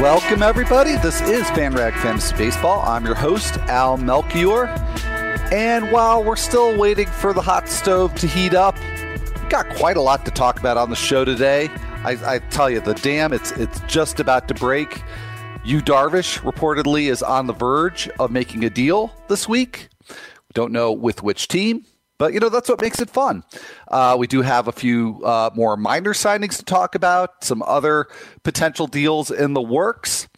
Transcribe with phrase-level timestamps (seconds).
[0.00, 0.96] Welcome, everybody.
[0.96, 2.82] This is FanRag Fantasy Baseball.
[2.86, 4.66] I'm your host, Al Melchior.
[5.50, 8.76] And while we're still waiting for the hot stove to heat up,
[9.48, 11.70] got quite a lot to talk about on the show today.
[12.04, 15.02] I, I tell you, the dam, it's it's just about to break.
[15.64, 19.88] Yu Darvish reportedly is on the verge of making a deal this week.
[20.10, 21.86] We don't know with which team,
[22.18, 23.44] but you know that's what makes it fun.
[23.88, 28.06] Uh, we do have a few uh, more minor signings to talk about, some other
[28.42, 30.28] potential deals in the works,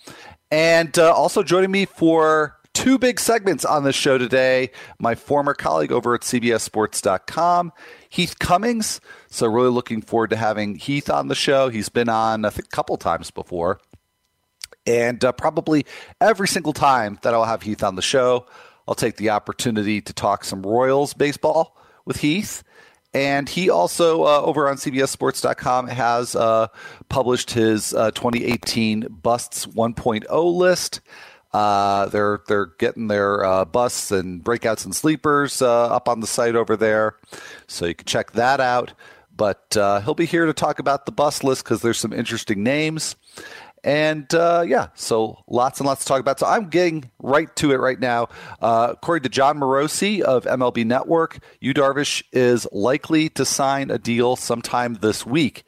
[0.50, 4.70] and uh, also joining me for two big segments on this show today.
[5.00, 7.72] My former colleague over at CBSSports.com,
[8.08, 9.00] Heath Cummings.
[9.28, 11.68] So, really looking forward to having Heath on the show.
[11.70, 13.80] He's been on, a couple times before.
[14.86, 15.84] And uh, probably
[16.20, 18.46] every single time that I'll have Heath on the show,
[18.88, 22.64] I'll take the opportunity to talk some Royals baseball with Heath.
[23.12, 26.68] And he also, uh, over on CBSSports.com, has uh,
[27.10, 31.02] published his uh, 2018 Busts 1.0 list.
[31.52, 36.26] Uh, they're they're getting their uh, busts and breakouts and sleepers uh, up on the
[36.26, 37.16] site over there,
[37.66, 38.92] so you can check that out.
[39.34, 39.68] But
[40.04, 43.16] he'll be here to talk about the bust list because there's some interesting names,
[43.84, 46.38] and uh, yeah, so lots and lots to talk about.
[46.38, 48.28] So I'm getting right to it right now.
[48.60, 53.98] Uh, according to Jon Morosi of MLB Network, Yu Darvish is likely to sign a
[53.98, 55.64] deal sometime this week.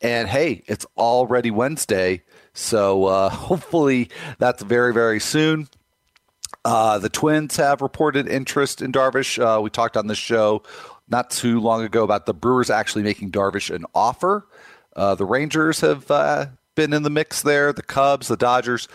[0.00, 2.22] And hey, it's already Wednesday.
[2.52, 5.68] So uh, hopefully that's very, very soon.
[6.64, 9.38] Uh, the Twins have reported interest in Darvish.
[9.38, 10.62] Uh, we talked on this show
[11.08, 14.48] not too long ago about the Brewers actually making Darvish an offer.
[14.96, 17.72] Uh, the Rangers have uh, been in the mix there.
[17.72, 18.86] The Cubs, the Dodgers.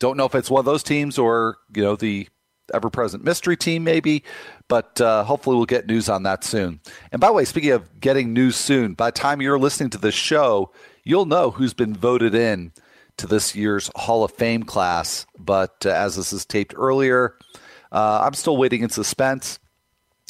[0.00, 2.28] Don't know if it's one of those teams or you know the
[2.74, 4.24] ever-present mystery team, maybe.
[4.68, 6.80] But uh, hopefully we'll get news on that soon.
[7.12, 9.98] And by the way, speaking of getting news soon, by the time you're listening to
[9.98, 10.72] this show,
[11.04, 12.72] you'll know who's been voted in
[13.18, 15.26] to this year's Hall of Fame class.
[15.38, 17.36] But uh, as this is taped earlier,
[17.90, 19.58] uh, I'm still waiting in suspense.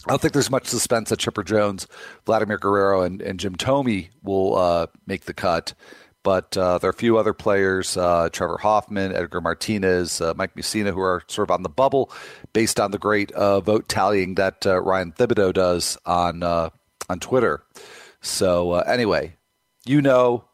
[0.06, 1.86] I don't think there's much suspense that Chipper Jones,
[2.26, 5.74] Vladimir Guerrero, and, and Jim Thome will uh, make the cut.
[6.22, 10.54] But uh, there are a few other players, uh, Trevor Hoffman, Edgar Martinez, uh, Mike
[10.54, 12.12] Mussina, who are sort of on the bubble
[12.52, 17.64] based on the great vote tallying that Ryan Thibodaux does on, on Twitter.
[18.20, 19.34] So, anyway,
[19.84, 20.44] you know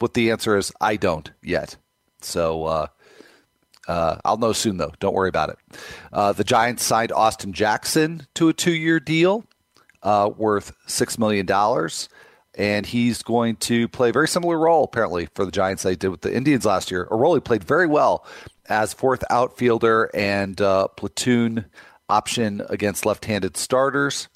[0.00, 1.76] what the answer is, I don't yet.
[2.20, 2.86] So uh,
[3.88, 4.92] uh, I'll know soon, though.
[5.00, 5.58] Don't worry about it.
[6.12, 9.44] Uh, the Giants signed Austin Jackson to a two year deal
[10.02, 11.46] uh, worth $6 million.
[12.54, 16.08] And he's going to play a very similar role, apparently, for the Giants they did
[16.08, 17.08] with the Indians last year.
[17.10, 18.26] A role he played very well
[18.68, 21.64] as fourth outfielder and uh, platoon
[22.08, 24.28] option against left handed starters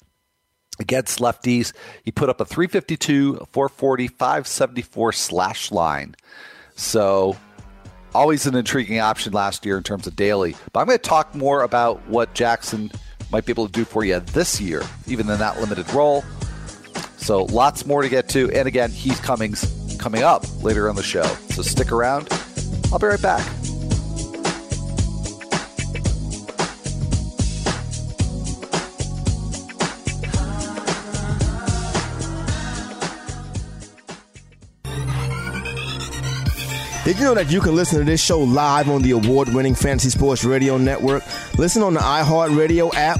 [0.79, 1.73] against lefties.
[2.03, 6.15] He put up a 352, 440, 574 slash line.
[6.75, 7.35] So
[8.13, 10.55] always an intriguing option last year in terms of daily.
[10.73, 12.91] But I'm going to talk more about what Jackson
[13.31, 16.23] might be able to do for you this year, even in that limited role.
[17.27, 18.49] So lots more to get to.
[18.53, 21.25] And again, Heath Cummings coming up later on the show.
[21.49, 22.29] So stick around.
[22.89, 23.45] I'll be right back.
[37.03, 39.75] Did you know that you can listen to this show live on the award winning
[39.75, 41.23] Fantasy Sports Radio Network?
[41.57, 43.19] Listen on the iHeartRadio app,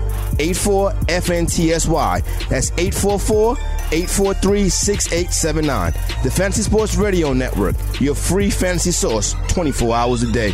[0.41, 2.49] 84 FNTSY.
[2.49, 3.57] That's 844
[3.91, 5.93] 843 6879.
[6.23, 10.53] The Fantasy Sports Radio Network, your free fantasy source 24 hours a day.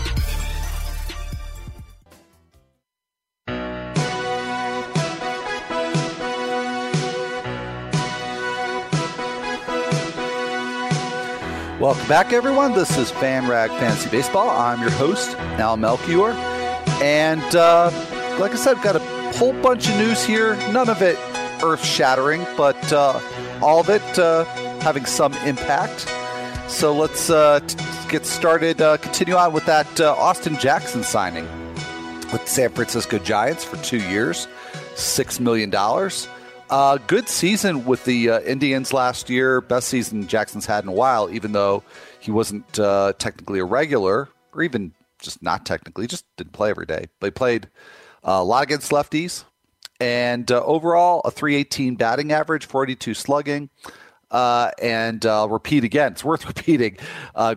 [11.79, 12.73] Welcome back, everyone.
[12.73, 14.49] This is FanRag Fantasy Baseball.
[14.49, 16.31] I'm your host, Al Melchior.
[17.01, 17.91] And uh,
[18.39, 20.55] like I said, I've got a whole bunch of news here.
[20.71, 21.15] None of it
[21.63, 23.19] earth shattering, but uh,
[23.61, 24.45] all of it uh,
[24.79, 26.07] having some impact.
[26.67, 27.77] So let's uh, t-
[28.09, 28.81] get started.
[28.81, 31.45] Uh, continue on with that uh, Austin Jackson signing
[32.31, 34.47] with San Francisco Giants for two years,
[34.95, 35.71] $6 million.
[36.71, 39.61] Uh, good season with the Indians last year.
[39.61, 41.83] Best season Jackson's had in a while, even though
[42.19, 47.05] he wasn't technically a regular, or even just not technically, just didn't play every day.
[47.19, 47.69] But he played
[48.27, 49.43] a lot against lefties,
[49.99, 53.69] and uh, overall a 318 batting average, 42 slugging.
[54.29, 56.97] Uh, and uh, repeat again, it's worth repeating.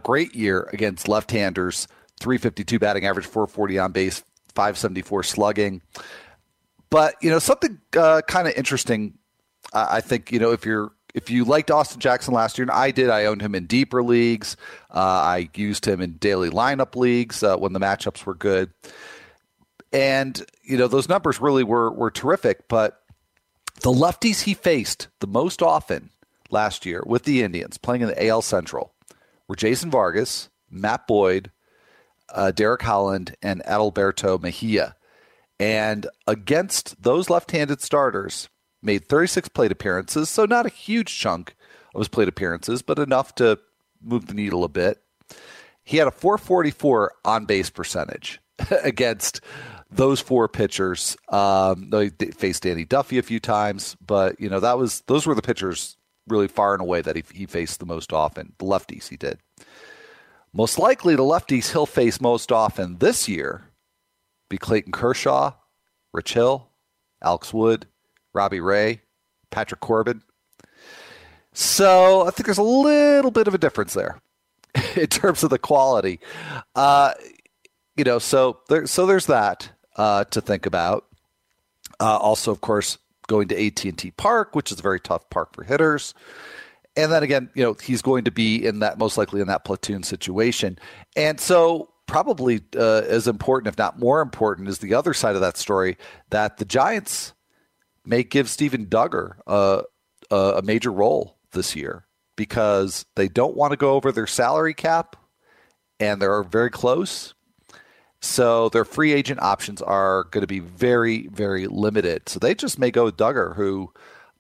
[0.03, 1.89] great year against left-handers,
[2.21, 4.23] 352 batting average, 440 on base,
[4.55, 5.83] 574 slugging.
[6.91, 9.15] But you know something uh, kind of interesting.
[9.73, 12.91] I think you know if you're if you liked Austin Jackson last year, and I
[12.91, 14.57] did, I owned him in deeper leagues.
[14.93, 18.73] Uh, I used him in daily lineup leagues uh, when the matchups were good,
[19.93, 22.69] and you know those numbers really were were terrific.
[22.69, 23.01] But
[23.83, 26.11] the lefties he faced the most often
[26.51, 28.93] last year with the Indians, playing in the AL Central,
[29.49, 31.51] were Jason Vargas, Matt Boyd,
[32.29, 34.97] uh, Derek Holland, and Adalberto Mejia.
[35.59, 38.49] And against those left handed starters,
[38.83, 41.55] made 36 plate appearances, so not a huge chunk
[41.95, 43.59] of his plate appearances, but enough to
[44.03, 45.03] move the needle a bit.
[45.85, 48.41] He had a 444 on base percentage
[48.83, 49.41] against
[49.91, 51.17] those four pitchers.
[51.29, 55.35] Um, they faced Danny Duffy a few times, but you know that was those were
[55.35, 55.97] the pitchers
[56.29, 58.53] really far and away that he, he faced the most often.
[58.59, 59.39] The lefties he did.
[60.53, 63.65] Most likely, the lefties he'll face most often this year
[64.49, 65.55] be Clayton Kershaw,
[66.13, 66.69] Rich Hill,
[67.23, 67.87] Alex Wood,
[68.33, 69.03] Robbie Ray,
[69.51, 70.23] Patrick Corbin.
[71.53, 74.21] So I think there's a little bit of a difference there
[74.97, 76.21] in terms of the quality.
[76.75, 77.13] Uh,
[77.97, 81.07] you know, so there, so there's that uh, to think about.
[81.99, 85.63] Uh, also, of course, going to AT&T Park, which is a very tough park for
[85.63, 86.15] hitters.
[86.97, 89.65] And then again, you know, he's going to be in that most likely in that
[89.65, 90.79] platoon situation.
[91.15, 95.41] And so probably uh, as important, if not more important, is the other side of
[95.41, 95.97] that story
[96.31, 97.33] that the Giants
[98.05, 99.85] may give Steven Duggar a,
[100.31, 102.07] a major role this year
[102.37, 105.17] because they don't want to go over their salary cap
[106.01, 107.35] and they're very close.
[108.21, 112.29] So their free agent options are going to be very, very limited.
[112.29, 113.93] So they just may go with Duggar, who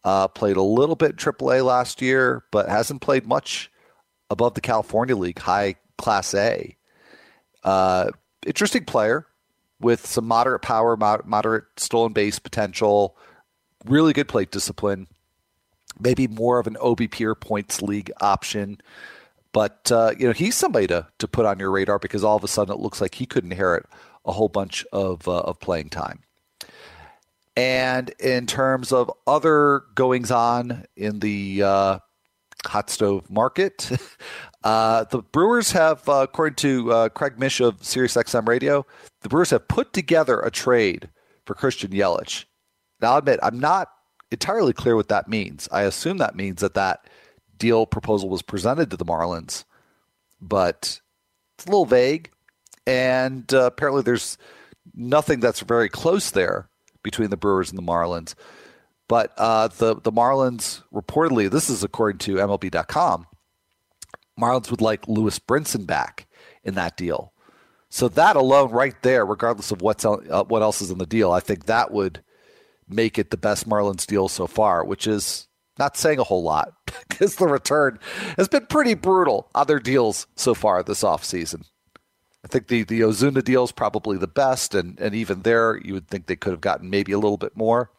[0.05, 3.71] uh, played a little bit AAA last year, but hasn't played much
[4.29, 6.77] above the California League, high Class A.
[7.65, 8.11] Uh,
[8.47, 9.27] interesting player
[9.81, 13.17] with some moderate power, moderate stolen base potential,
[13.87, 15.07] really good plate discipline,
[15.99, 18.81] maybe more of an OBP or points league option.
[19.53, 22.45] But uh, you know he's somebody to to put on your radar because all of
[22.45, 23.87] a sudden it looks like he could inherit
[24.25, 26.21] a whole bunch of uh, of playing time.
[27.57, 31.99] And in terms of other goings on in the uh,
[32.65, 33.91] hot stove market,
[34.63, 38.85] Uh, the Brewers have, uh, according to uh, Craig Mish of SiriusXM Radio,
[39.23, 41.09] the Brewers have put together a trade
[41.47, 42.45] for Christian Yelich.
[43.01, 43.91] Now, I'll admit, I'm not
[44.31, 45.69] entirely clear what that means.
[45.73, 47.09] I assume that means that that
[47.61, 49.65] deal proposal was presented to the Marlins,
[50.41, 51.01] but
[51.55, 52.31] it's a little vague.
[52.87, 54.37] And uh, apparently, there's
[54.95, 56.69] nothing that's very close there
[57.05, 58.35] between the Brewers and the Marlins.
[59.07, 63.27] But uh, the the Marlins reportedly, this is according to MLB.com,
[64.41, 66.27] Marlins would like Lewis Brinson back
[66.65, 67.33] in that deal.
[67.91, 71.33] So that alone, right there, regardless of what's uh, what else is in the deal,
[71.33, 72.23] I think that would
[72.89, 75.49] make it the best Marlins deal so far, which is
[75.81, 76.73] not saying a whole lot
[77.09, 77.99] because the return
[78.37, 81.65] has been pretty brutal on their deals so far this offseason.
[82.45, 85.95] I think the, the Ozuna deal is probably the best, and, and even there, you
[85.95, 87.91] would think they could have gotten maybe a little bit more.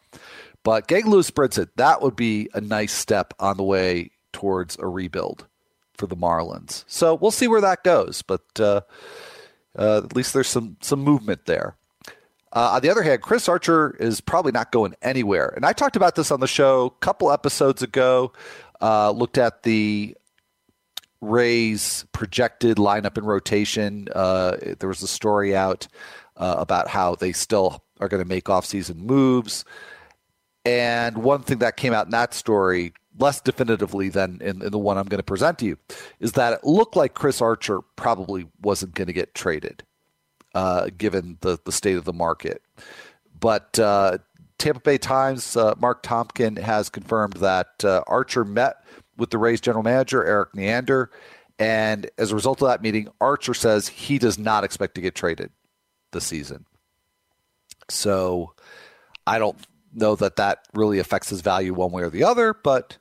[0.63, 4.87] But getting Lewis Brinson, that would be a nice step on the way towards a
[4.87, 5.47] rebuild
[5.95, 6.83] for the Marlins.
[6.87, 8.81] So we'll see where that goes, but uh,
[9.77, 11.75] uh, at least there's some some movement there.
[12.53, 15.95] Uh, on the other hand, Chris Archer is probably not going anywhere, and I talked
[15.95, 18.33] about this on the show a couple episodes ago.
[18.81, 20.17] Uh, looked at the
[21.21, 24.07] Rays projected lineup and rotation.
[24.13, 25.87] Uh, there was a story out
[26.35, 29.63] uh, about how they still are going to make offseason moves.
[30.65, 34.79] And one thing that came out in that story less definitively than in, in the
[34.79, 35.77] one I'm going to present to you,
[36.19, 39.83] is that it looked like Chris Archer probably wasn't going to get traded,
[40.55, 42.61] uh, given the, the state of the market.
[43.39, 44.19] But uh,
[44.57, 48.83] Tampa Bay Times, uh, Marc Topkin has confirmed that uh, Archer met
[49.17, 51.11] with the Rays general manager, Erik Neander.
[51.57, 55.15] And as a result of that meeting, Archer says he does not expect to get
[55.15, 55.51] traded
[56.11, 56.65] this season.
[57.89, 58.53] So
[59.27, 59.57] I don't
[59.93, 62.97] know that that really affects his value one way or the other, but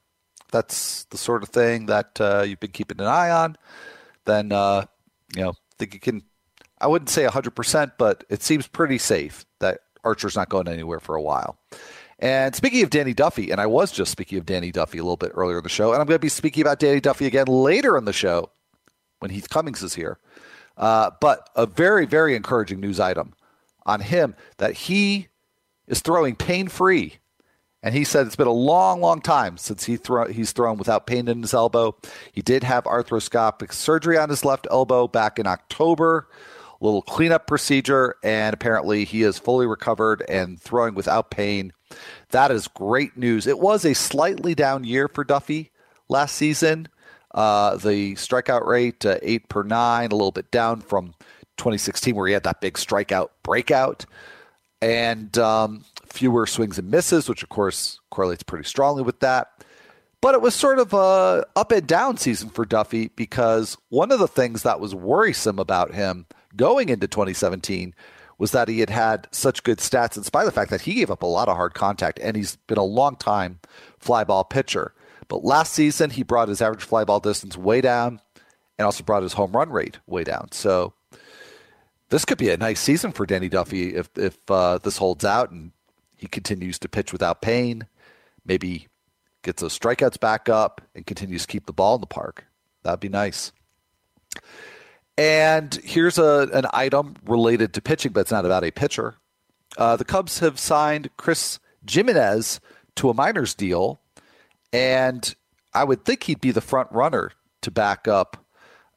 [0.50, 3.56] that's the sort of thing that uh, you've been keeping an eye on.
[4.24, 4.86] Then uh,
[5.34, 6.22] you know, think you can.
[6.80, 11.14] I wouldn't say 100%, but it seems pretty safe that Archer's not going anywhere for
[11.14, 11.58] a while.
[12.18, 15.16] And speaking of Danny Duffy, and I was just speaking of Danny Duffy a little
[15.16, 17.46] bit earlier in the show, and I'm going to be speaking about Danny Duffy again
[17.46, 18.50] later in the show
[19.20, 20.18] when Heath Cummings is here.
[20.76, 23.34] Uh, but a very, very encouraging news item
[23.86, 25.28] on him that he
[25.86, 27.16] is throwing pain free.
[27.82, 31.06] And he said it's been a long, long time since he throw, he's thrown without
[31.06, 31.96] pain in his elbow.
[32.32, 36.28] He did have arthroscopic surgery on his left elbow back in October,
[36.80, 41.72] little cleanup procedure, and apparently he is fully recovered and throwing without pain.
[42.30, 43.46] That is great news.
[43.46, 45.70] It was a slightly down year for Duffy
[46.08, 46.88] last season.
[47.32, 51.14] Uh, the strikeout rate, uh, eight per nine, a little bit down from
[51.58, 54.06] 2016, where he had that big strikeout breakout,
[54.82, 59.48] and um, fewer swings and misses, which of course correlates pretty strongly with that.
[60.20, 64.18] But it was sort of a up and down season for Duffy because one of
[64.18, 66.26] the things that was worrisome about him
[66.56, 67.94] going into 2017
[68.38, 70.94] was that he had had such good stats in spite of the fact that he
[70.94, 73.60] gave up a lot of hard contact and he's been a long time
[73.98, 74.94] fly ball pitcher.
[75.28, 78.20] But last season, he brought his average fly ball distance way down
[78.78, 80.48] and also brought his home run rate way down.
[80.52, 80.94] So
[82.08, 85.50] this could be a nice season for Danny Duffy if, if uh, this holds out
[85.50, 85.72] and
[86.16, 87.86] he continues to pitch without pain,
[88.44, 88.88] maybe
[89.42, 92.46] gets those strikeouts back up and continues to keep the ball in the park.
[92.82, 93.52] That'd be nice.
[95.16, 99.16] And here's a, an item related to pitching, but it's not about a pitcher.
[99.76, 102.60] Uh, the Cubs have signed Chris Gimenez
[102.96, 104.00] to a minors deal
[104.72, 105.34] and
[105.72, 108.44] I would think he'd be the front runner to back up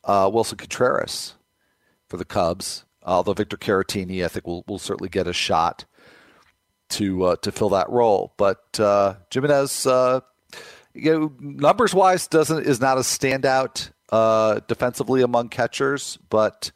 [0.03, 1.36] uh, Willson Contreras
[2.10, 2.86] for the Cubs.
[3.05, 5.86] Although Victor Caratini, I think, will will certainly get a shot
[6.89, 8.34] to uh, to fill that role.
[8.38, 10.22] But uh, Gimenez, uh,
[10.93, 16.72] you know, numbers wise, doesn't is not a standout uh, defensively among catchers, but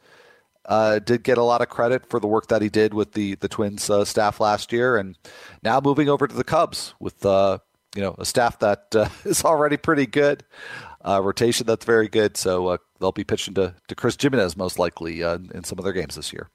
[0.68, 3.34] uh, did get a lot of credit for the work that he did with the
[3.36, 5.16] the Twins uh, staff last year, and
[5.62, 7.58] now moving over to the Cubs with uh,
[7.96, 10.44] you know a staff that uh, is already pretty good,
[11.06, 12.36] uh, rotation that's very good.
[12.36, 15.94] So uh, they'll be pitching to, to Chris Gimenez most likely in some of their
[15.94, 16.50] games this year.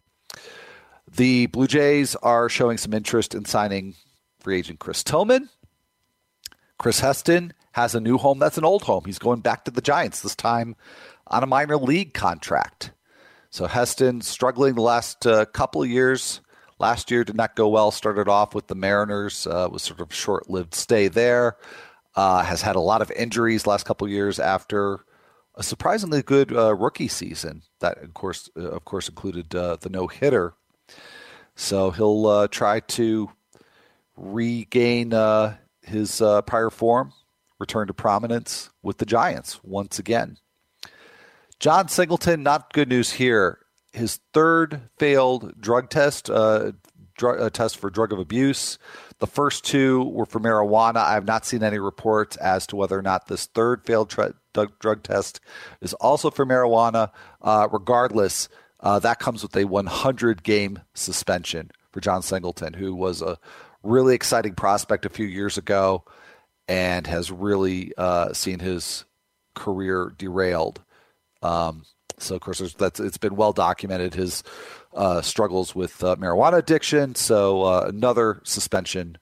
[1.15, 3.95] The Blue Jays are showing some interest in signing
[4.39, 5.49] free agent Chris Tillman.
[6.77, 9.03] Chris Heston has a new home that's an old home.
[9.05, 10.75] He's going back to the Giants this time
[11.27, 12.91] on a minor league contract.
[13.51, 16.41] So Heston struggling the last uh, couple of years
[16.83, 17.91] Last year did not go well.
[17.91, 21.55] Started off with the Mariners, uh, was sort of short-lived stay there.
[22.13, 24.99] Uh, has had a lot of injuries last couple years after
[25.55, 27.61] a surprisingly good uh, rookie season.
[27.79, 30.55] That of course, uh, of course, included uh, the no hitter.
[31.55, 33.29] So he'll try to
[34.17, 35.11] regain
[35.83, 37.13] his prior form,
[37.63, 40.37] return to prominence with the Giants once again.
[41.59, 46.71] Jon Singleton, not good news here his third failed drug test, uh,
[47.21, 48.79] uh, test for drug of abuse.
[49.19, 50.97] The first two were for marijuana.
[50.97, 54.33] I have not seen any reports as to whether or not this third failed tra-
[54.53, 55.39] drug, drug, test
[55.79, 57.11] is also for marijuana.
[57.41, 63.21] Uh, regardless, uh, that comes with a 100 game suspension for Jon Singleton, who was
[63.21, 63.37] a
[63.83, 66.03] really exciting prospect a few years ago
[66.67, 69.05] and has really uh, seen his
[69.55, 70.81] career derailed.
[71.41, 71.83] Um,
[72.17, 74.43] so, of course, that's it's been well documented his
[74.93, 77.15] uh, struggles with uh, marijuana addiction.
[77.15, 79.17] So, uh, another suspension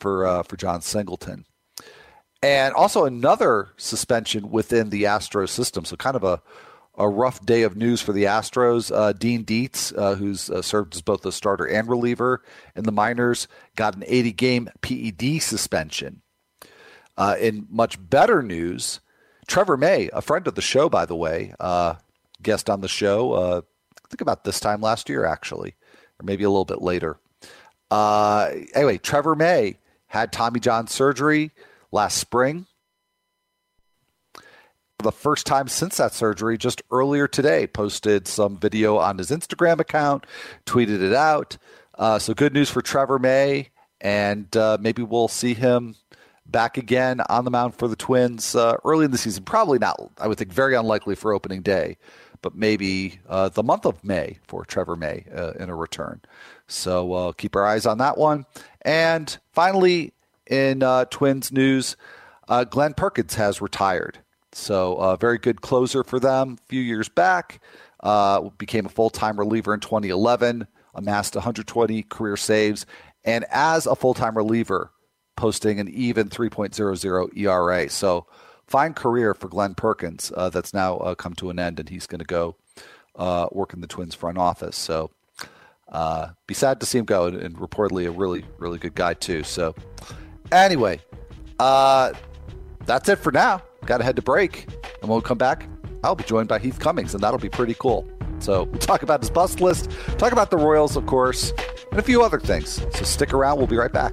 [0.00, 1.44] for uh, for Jon Singleton,
[2.42, 5.84] and also another suspension within the Astros system.
[5.84, 6.40] So, kind of a
[6.98, 8.90] a rough day of news for the Astros.
[8.94, 12.42] Uh, Dean Deetz, uh, who's served as both a starter and reliever
[12.74, 16.22] in the minors, got an 80 game PED suspension.
[17.38, 19.00] In much better news,
[19.46, 21.94] Trevor May, a friend of the show, by the way, uh,
[22.42, 23.32] guest on the show.
[23.32, 23.60] Uh,
[24.04, 25.74] I think about this time last year, actually,
[26.20, 27.18] or maybe a little bit later.
[27.90, 31.52] Uh, anyway, Trevor May had Tommy John surgery
[31.92, 32.66] last spring.
[34.34, 39.30] For the first time since that surgery, just earlier today, posted some video on his
[39.30, 40.24] Instagram account,
[40.64, 41.58] tweeted it out.
[41.98, 43.68] Uh, so good news for Trevor May,
[44.00, 45.96] and uh, maybe we'll see him
[46.50, 49.44] back again on the mound for the Twins uh, early in the season.
[49.44, 51.96] Probably not, I would think, very unlikely for opening day
[52.42, 56.20] but maybe uh, the month of May for Trevor May uh, in a return.
[56.68, 58.46] So uh, keep our eyes on that one.
[58.82, 60.12] And finally,
[60.46, 61.96] in uh, Twins news,
[62.48, 64.18] uh, Glenn Perkins has retired.
[64.52, 67.60] So a very good closer for them a few years back.
[68.58, 72.86] became a full time reliever in 2011, amassed 120 career saves,
[73.24, 74.92] and as a full time reliever,
[75.36, 77.88] posting an even 3.00 ERA.
[77.88, 78.26] So,
[78.66, 82.06] fine career for Glenn Perkins uh, that's now uh, come to an end, and he's
[82.06, 82.56] going to go
[83.14, 84.76] uh, work in the Twins front office.
[84.76, 85.10] So,
[85.88, 89.14] uh, be sad to see him go, and, and, reportedly a really, really good guy
[89.14, 89.44] too.
[89.44, 89.74] So,
[90.50, 91.00] anyway,
[91.58, 92.12] uh,
[92.84, 93.62] that's it for now.
[93.84, 94.66] Got to head to break,
[95.00, 95.68] and when we come back,
[96.02, 98.08] I'll be joined by Heath Cummings, and that'll be pretty cool.
[98.40, 101.52] So, we'll talk about his bust list, talk about the Royals, of course,
[101.90, 102.82] and a few other things.
[102.94, 103.58] So, stick around.
[103.58, 104.12] We'll be right back.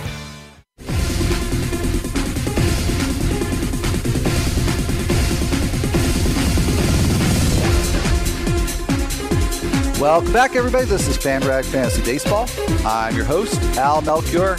[10.01, 10.85] Welcome back, everybody.
[10.85, 12.49] This is FanRag Fantasy Baseball.
[12.83, 14.57] I'm your host, Al Melchior,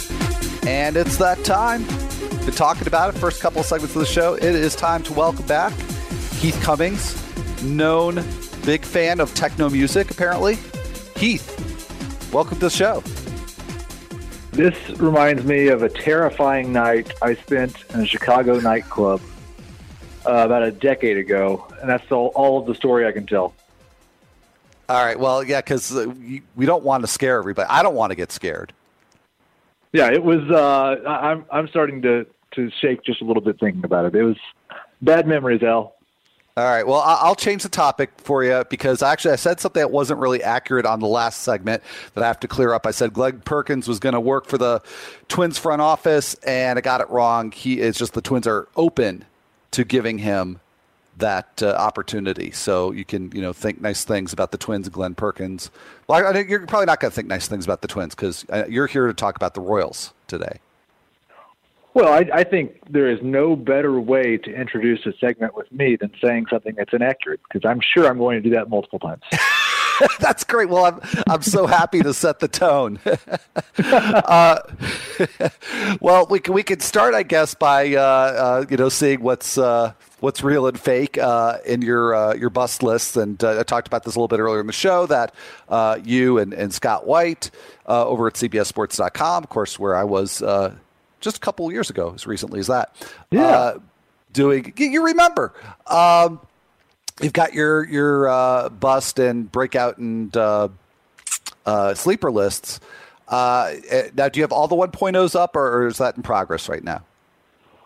[0.65, 1.83] and it's that time.
[2.45, 4.35] Been talking about it first couple of segments of the show.
[4.35, 5.73] It is time to welcome back
[6.39, 7.21] Heath Cummings,
[7.61, 8.23] known
[8.65, 10.57] big fan of techno music, apparently.
[11.17, 13.03] Heath, welcome to the show.
[14.51, 19.19] This reminds me of a terrifying night I spent in a Chicago nightclub
[20.25, 23.53] uh, about a decade ago, and that's all, all of the story I can tell.
[24.89, 25.19] All right.
[25.19, 26.13] Well, yeah, because uh,
[26.55, 27.67] we don't want to scare everybody.
[27.69, 28.73] I don't want to get scared.
[29.93, 30.41] Yeah, it was.
[30.49, 32.25] Uh, I'm I'm starting to
[32.55, 34.15] to shake just a little bit thinking about it.
[34.15, 34.37] It was
[35.01, 35.95] bad memories, Al.
[36.55, 36.85] All right.
[36.85, 40.43] Well, I'll change the topic for you because actually I said something that wasn't really
[40.43, 41.81] accurate on the last segment
[42.13, 42.85] that I have to clear up.
[42.85, 44.79] I said Greg Perkins was going to work for the
[45.29, 47.51] Twins front office, and I got it wrong.
[47.51, 49.25] He is just the Twins are open
[49.71, 50.59] to giving him
[51.17, 52.51] that uh, opportunity.
[52.51, 55.69] So you can, you know, think nice things about the Twins and Glenn Perkins.
[56.07, 58.65] Well, I, you're probably not going to think nice things about the Twins because uh,
[58.69, 60.59] you're here to talk about the Royals today.
[61.93, 65.95] Well, I, I, think there is no better way to introduce a segment with me
[65.95, 69.21] than saying something that's inaccurate because I'm sure I'm going to do that multiple times.
[70.19, 70.69] That's great.
[70.69, 72.99] Well, I'm I'm so happy to set the tone.
[73.77, 74.59] uh,
[76.01, 79.57] well, we can we can start, I guess, by uh, uh, you know seeing what's
[79.57, 83.17] uh, what's real and fake uh, in your uh, your bust lists.
[83.17, 85.35] And I talked about this a little bit earlier in the show that
[86.05, 87.51] you and, and Scott White
[87.85, 90.41] over at CBSSports.com, of course, where I was
[91.19, 92.95] just a couple years ago, as recently as that.
[93.31, 93.75] Yeah.
[94.31, 95.53] doing you remember.
[95.87, 96.39] Um,
[97.21, 100.69] you've got your your uh, bust and breakout and uh,
[101.65, 102.79] uh, sleeper lists.
[103.27, 106.23] Uh, eh, now, do you have all the 1.0s up, or, or, is that in
[106.23, 107.01] progress right now?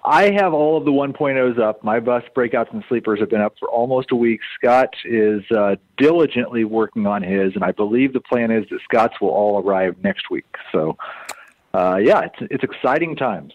[0.03, 1.83] I have all of the 1.0s up.
[1.83, 4.39] My bus breakouts and sleepers have been up for almost a week.
[4.57, 9.19] Scott is uh, diligently working on his, and I believe the plan is that Scott's
[9.19, 10.45] will all arrive next week.
[10.71, 10.97] So,
[11.73, 13.53] uh, yeah, it's it's exciting times.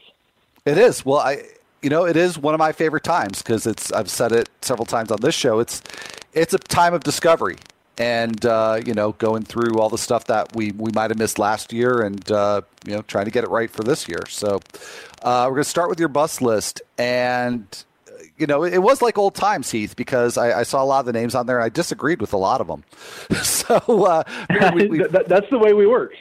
[0.66, 1.04] It is.
[1.04, 1.42] Well, I
[1.80, 3.90] you know, it is one of my favorite times because it's.
[3.92, 5.58] I've said it several times on this show.
[5.58, 5.82] It's
[6.32, 7.56] it's a time of discovery,
[7.98, 11.38] and uh, you know, going through all the stuff that we we might have missed
[11.38, 14.22] last year, and uh, you know, trying to get it right for this year.
[14.28, 14.60] So,
[15.22, 17.66] uh, we're going to start with your bus list, and
[18.38, 21.06] you know, it was like old times, Heath, because I, I, saw a lot of
[21.06, 21.58] the names on there.
[21.58, 22.82] and I disagreed with a lot of them.
[23.42, 24.24] so uh,
[24.74, 26.14] we, we, that's the way we work.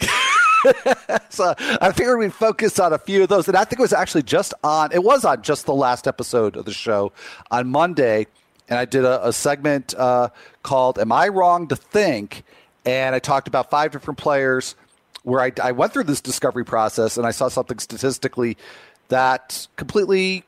[1.28, 3.48] so I figured we'd focus on a few of those.
[3.48, 6.56] And I think it was actually just on, it was on just the last episode
[6.56, 7.12] of the show
[7.50, 8.26] on Monday.
[8.68, 10.28] And I did a, a segment uh,
[10.62, 12.44] called Am I Wrong to Think?
[12.84, 14.76] And I talked about five different players
[15.22, 18.56] where I, I went through this discovery process and I saw something statistically
[19.08, 20.44] that completely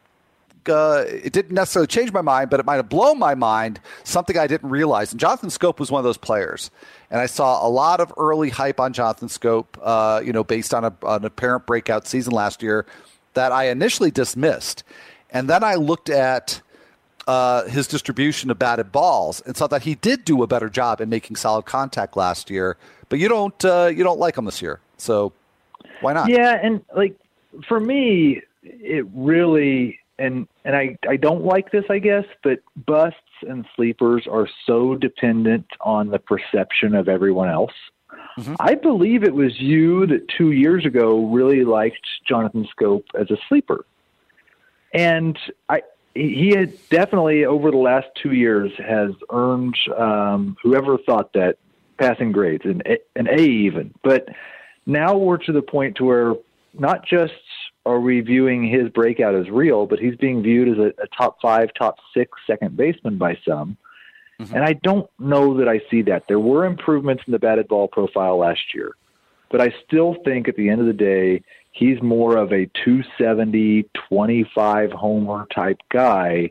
[0.69, 3.81] uh, it didn't necessarily change my mind, but it might have blown my mind.
[4.05, 5.11] Something I didn't realize.
[5.11, 6.71] And Jonathan Schoop was one of those players
[7.11, 10.73] and I saw a lot of early hype on Jonathan Schoop, uh, you know, based
[10.73, 12.87] on a, an apparent breakout season last year
[13.35, 14.85] that I initially dismissed.
[15.31, 16.61] And then I looked at
[17.31, 21.01] uh, his distribution of batted balls and saw that he did do a better job
[21.01, 22.77] in making solid contact last year.
[23.09, 25.33] But you don't uh, you don't like him this year, so
[26.01, 26.29] why not?
[26.29, 27.17] Yeah, and like
[27.69, 33.19] for me, it really and and I I don't like this, I guess, but busts
[33.49, 37.75] and sleepers are so dependent on the perception of everyone else.
[38.39, 38.55] Mm-hmm.
[38.59, 43.37] I believe it was you that two years ago really liked Jonathan Schoop as a
[43.49, 43.85] sleeper.
[44.93, 45.39] And
[45.69, 45.83] I,
[46.15, 51.57] he had definitely over the last two years has earned um, whoever thought that
[51.99, 53.95] passing grades an A, an A even.
[54.03, 54.29] But
[54.87, 56.35] now we're to the point to where
[56.75, 57.35] not just
[57.87, 61.41] are we viewing his breakout as real, but he's being viewed as a, a top
[61.41, 63.77] five, top six second baseman by some.
[64.41, 64.55] Mm-hmm.
[64.55, 66.25] And I don't know that I see that.
[66.29, 68.93] There were improvements in the batted ball profile last year,
[69.51, 73.89] but I still think at the end of the day, he's more of a 270,
[74.09, 76.51] 25 homer type guy.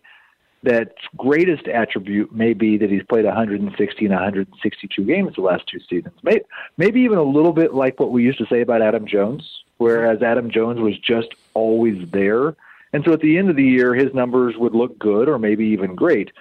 [0.64, 5.80] That greatest attribute may be that he's played 160 and 162 games the last two
[5.90, 6.16] seasons.
[6.22, 6.42] Maybe,
[6.78, 10.22] maybe even a little bit like what we used to say about Adam Jones, whereas
[10.22, 12.56] Adam Jones was just always there.
[12.92, 15.66] And so at the end of the year, his numbers would look good or maybe
[15.68, 16.32] even great.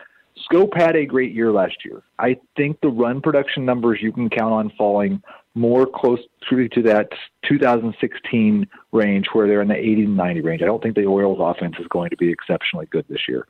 [0.50, 2.02] Schoop had a great year last year.
[2.18, 5.22] I think the run production numbers you can count on falling
[5.54, 7.08] more close to that
[7.48, 10.62] 2016 range where they're in the 80 to 90 range.
[10.62, 13.46] I don't think the Orioles offense is going to be exceptionally good this year.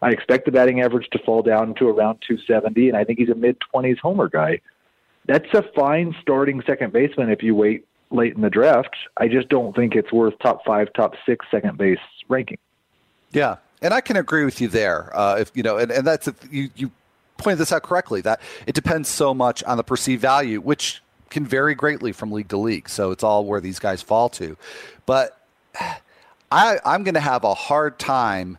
[0.00, 3.28] I expect the batting average to fall down to around 270, and I think he's
[3.28, 4.60] a mid 20s homer guy.
[5.26, 8.96] That's a fine starting second baseman if you wait late in the draft.
[9.16, 12.58] I just don't think it's worth top five, top six second base ranking.
[13.32, 15.16] Yeah, and I can agree with you there.
[15.16, 16.90] Uh, if you know, and, and that's you you
[17.36, 21.46] pointed this out correctly that it depends so much on the perceived value, which can
[21.46, 22.88] vary greatly from league to league.
[22.88, 24.56] So it's all where these guys fall to.
[25.06, 25.40] But
[26.50, 28.58] I, I'm going to have a hard time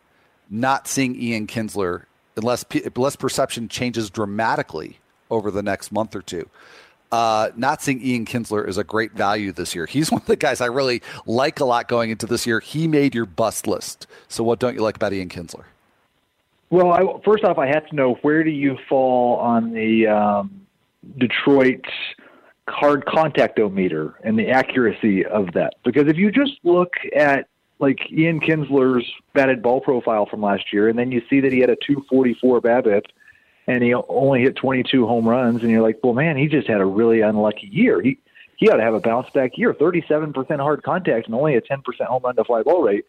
[0.49, 2.03] not seeing Ian Kinsler
[2.35, 2.63] unless
[2.95, 6.49] unless perception changes dramatically over the next month or two.
[7.11, 9.85] Uh, not seeing Ian Kinsler is a great value this year.
[9.85, 12.59] He's one of the guys I really like a lot going into this year.
[12.59, 14.07] He made your bust list.
[14.27, 15.65] So what don't you like about Ian Kinsler?
[16.69, 20.67] Well, I, first off, I have to know where do you fall on the um,
[21.17, 21.83] Detroit
[22.69, 25.73] hard contactometer and the accuracy of that.
[25.83, 27.47] Because if you just look at
[27.79, 31.59] like Ian Kinsler's batted ball profile from last year, and then you see that he
[31.59, 33.05] had a 244 BABIP
[33.69, 36.81] and he only hit 22 home runs, and you're like, well, man, he just had
[36.81, 38.01] a really unlucky year.
[38.01, 38.17] He
[38.55, 41.81] he ought to have a bounce back year, 37% hard contact and only a 10%
[42.01, 43.05] home run to fly ball rate.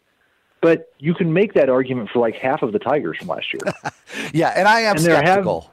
[0.61, 3.73] But you can make that argument for like half of the Tigers from last year.
[4.33, 5.61] yeah, and I am and skeptical.
[5.61, 5.71] Have,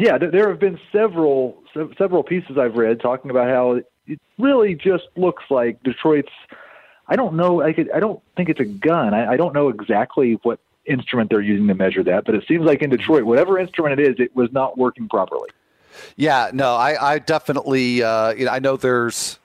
[0.00, 1.62] yeah, there have been several
[1.98, 6.32] several pieces I've read talking about how it really just looks like Detroit's.
[7.06, 7.60] I don't know.
[7.60, 7.90] I could.
[7.92, 9.12] I don't think it's a gun.
[9.12, 12.64] I, I don't know exactly what instrument they're using to measure that, but it seems
[12.64, 15.50] like in Detroit, whatever instrument it is, it was not working properly.
[16.16, 18.02] Yeah, no, I, I definitely.
[18.02, 19.38] Uh, you know, I know there's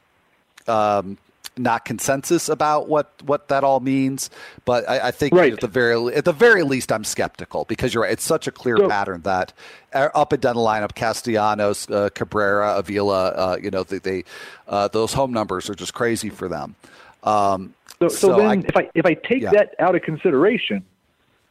[0.68, 1.18] um,
[1.60, 4.30] not consensus about what, what that all means.
[4.66, 5.54] But I, I think right.
[5.54, 8.12] at the very at the very least, I'm skeptical because you're right.
[8.12, 9.54] It's such a clear so, pattern that
[9.94, 14.24] uh, up and down the lineup, Castellanos, uh, Cabrera, Avila, uh, you know, they, they
[14.68, 16.76] uh, those home numbers are just crazy for them.
[17.24, 19.52] Um, so, so, so, then, I, if I if I take yeah.
[19.52, 20.86] that out of consideration,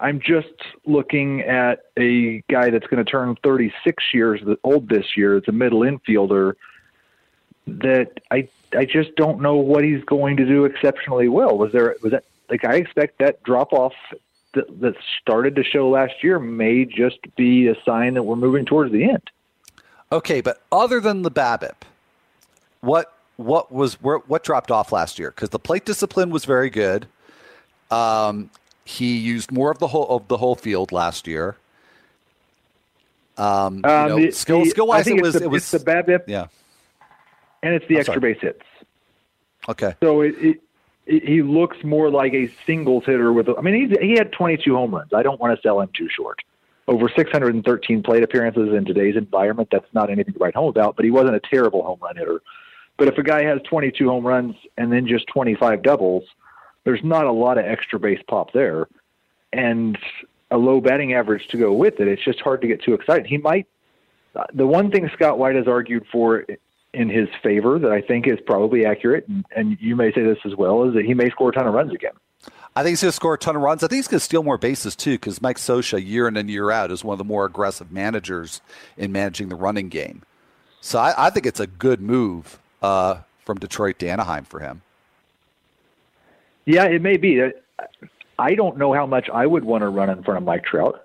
[0.00, 0.54] I'm just
[0.86, 5.36] looking at a guy that's going to turn 36 years old this year.
[5.36, 6.54] It's a middle infielder
[7.66, 11.56] that I I just don't know what he's going to do exceptionally well.
[11.58, 13.94] Was there was that like I expect that drop off
[14.54, 18.64] that, that started to show last year may just be a sign that we're moving
[18.64, 19.30] towards the end.
[20.10, 21.74] Okay, but other than the BABIP,
[22.80, 25.30] what what was what dropped off last year?
[25.30, 27.06] Because the plate discipline was very good.
[27.90, 28.50] Um,
[28.88, 31.56] he used more of the whole of the whole field last year.
[33.36, 36.22] Um, um you know, skill skill wise, it was the, it was the BABIP.
[36.26, 36.46] Yeah,
[37.62, 38.32] and it's the I'm extra sorry.
[38.32, 38.62] base hits.
[39.68, 39.94] Okay.
[40.02, 40.62] So it, it,
[41.04, 43.50] it, he looks more like a singles hitter with.
[43.50, 45.12] I mean, he he had 22 home runs.
[45.12, 46.40] I don't want to sell him too short.
[46.88, 50.96] Over 613 plate appearances in today's environment, that's not anything to write home about.
[50.96, 52.40] But he wasn't a terrible home run hitter.
[52.96, 56.24] But if a guy has 22 home runs and then just 25 doubles,
[56.88, 58.88] there's not a lot of extra base pop there,
[59.52, 59.98] and
[60.50, 62.08] a low batting average to go with it.
[62.08, 63.26] It's just hard to get too excited.
[63.26, 63.66] He might.
[64.54, 66.46] The one thing Scott White has argued for
[66.94, 70.56] in his favor that I think is probably accurate, and, you may say this as
[70.56, 72.12] well, is that he may score a ton of runs again.
[72.74, 73.84] I think he's going to score a ton of runs.
[73.84, 76.48] I think he's going to steal more bases too, because Mike Scioscia, year in and
[76.48, 78.62] year out, is one of the more aggressive managers
[78.96, 80.22] in managing the running game.
[80.80, 84.80] So I, I think it's a good move uh, from Detroit to Anaheim for him.
[86.68, 87.42] Yeah, it may be.
[88.38, 91.04] I don't know how much I would want to run in front of Mike Trout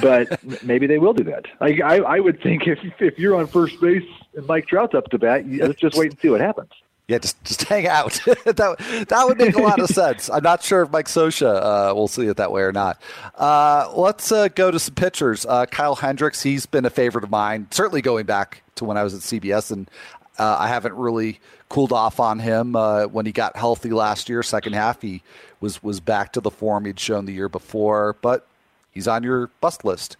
[0.00, 1.46] but maybe they will do that.
[1.60, 4.04] I, I, I would think if if you're on first base
[4.34, 6.70] and Mike Trout's up to bat, let's just wait and see what happens.
[7.06, 8.12] Yeah, just just hang out.
[8.44, 10.28] that that would make a lot of sense.
[10.28, 13.00] I'm not sure if Mike Scioscia uh, will see it that way or not.
[13.34, 15.46] Uh, let's uh, go to some pitchers.
[15.46, 19.04] Uh, Kyle Hendricks, he's been a favorite of mine, certainly going back to when I
[19.04, 19.90] was at CBS, and
[20.38, 24.42] uh, I haven't really cooled off on him uh, when he got healthy last year.
[24.42, 25.22] Second half, he
[25.60, 28.46] was was back to the form he'd shown the year before, but
[28.90, 30.16] he's on your bust list.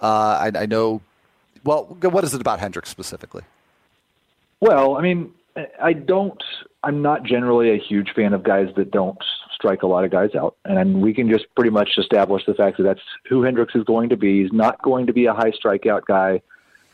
[0.00, 1.00] I, I know.
[1.64, 3.42] Well, what is it about Hendricks specifically?
[4.60, 5.32] Well, I mean,
[5.80, 6.42] I don't.
[6.82, 9.18] I'm not generally a huge fan of guys that don't
[9.54, 12.78] strike a lot of guys out, and we can just pretty much establish the fact
[12.78, 14.42] that that's who Hendricks is going to be.
[14.42, 16.42] He's not going to be a high strikeout guy.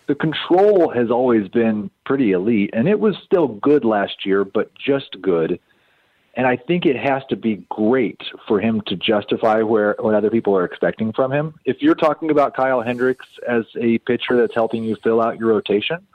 [0.08, 4.74] The control has always been pretty elite, and it was still good last year, but
[4.74, 5.60] just good.
[6.34, 10.30] And I think it has to be great for him to justify where what other
[10.30, 11.54] people are expecting from him.
[11.64, 15.48] If you're talking about Kyle Hendricks as a pitcher that's helping you fill out your
[15.48, 16.06] rotation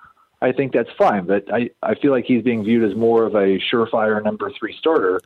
[0.43, 1.25] I think that's fine.
[1.25, 4.75] But I, I feel like he's being viewed as more of a surefire number three
[4.77, 5.21] starter.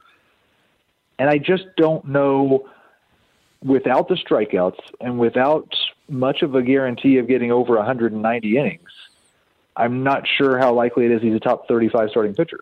[1.17, 2.69] And I just don't know,
[3.63, 5.73] without the strikeouts and without
[6.09, 8.89] much of a guarantee of getting over 190 innings,
[9.75, 12.59] I'm not sure how likely it is he's a top 35 starting pitcher.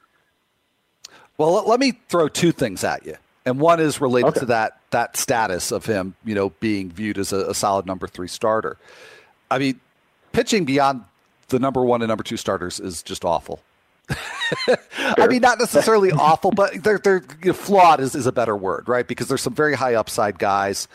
[1.38, 3.15] Well, let me throw two things at you.
[3.45, 4.39] And one is related okay.
[4.41, 8.08] to that that status of him, you know, being viewed as a, a solid number
[8.08, 8.77] three starter.
[9.51, 9.79] I mean,
[10.31, 11.03] pitching beyond
[11.49, 13.62] the number one and number two starters is just awful.
[14.10, 18.55] I mean, not necessarily awful, but they're they're you know, flawed is, is a better
[18.55, 19.08] word, right?
[19.08, 20.88] Because there's some very high upside guys,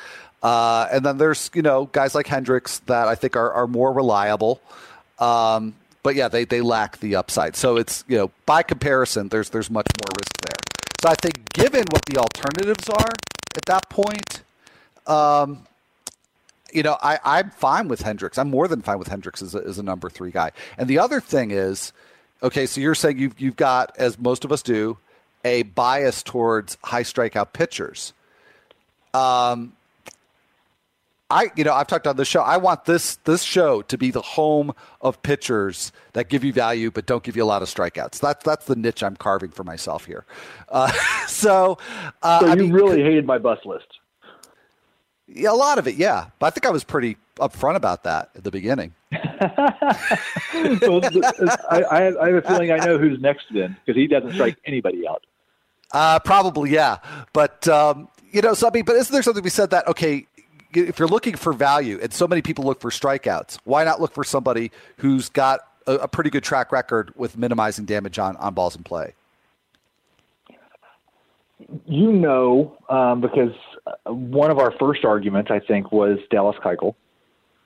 [0.42, 3.92] uh, and then there's you know guys like Hendricks that I think are are more
[3.92, 4.60] reliable.
[5.18, 7.56] Um, but yeah, they they lack the upside.
[7.56, 10.56] So it's you know by comparison, there's there's much more risk there.
[11.00, 13.12] So I think given what the alternatives are
[13.56, 14.42] at that point,
[15.06, 15.66] um,
[16.72, 18.38] you know, I, I'm fine with Hendricks.
[18.38, 20.52] I'm more than fine with Hendricks as a, as a number three guy.
[20.78, 21.92] And the other thing is,
[22.42, 24.98] okay, so you're saying you've, you've got, as most of us do,
[25.44, 28.12] a bias towards high strikeout pitchers.
[29.14, 29.72] Um,
[31.30, 32.42] I, you know, I've talked on the show.
[32.42, 36.90] I want this this show to be the home of pitchers that give you value
[36.90, 38.18] but don't give you a lot of strikeouts.
[38.18, 40.24] That's that's the niche I'm carving for myself here.
[40.68, 40.90] Uh,
[41.28, 41.78] so,
[42.22, 43.86] uh, so you I mean, really hated my bus list.
[45.32, 46.26] Yeah, a lot of it, yeah.
[46.40, 48.94] But I think I was pretty upfront about that at the beginning.
[49.12, 51.00] well,
[51.70, 51.84] I,
[52.20, 55.24] I, have a feeling I know who's next then because he doesn't strike anybody out.
[55.92, 56.98] Uh, probably, yeah.
[57.32, 58.84] But um, you know, something.
[58.84, 60.26] But isn't there something we said that okay?
[60.72, 64.12] If you're looking for value, and so many people look for strikeouts, why not look
[64.12, 68.54] for somebody who's got a, a pretty good track record with minimizing damage on, on
[68.54, 69.14] balls in play?
[71.86, 73.52] You know, um, because
[74.06, 76.94] one of our first arguments, I think, was Dallas Keuchel.